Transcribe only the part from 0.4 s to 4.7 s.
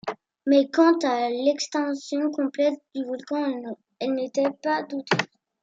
Mais, quant à l’extinction complète du volcan, elle n’était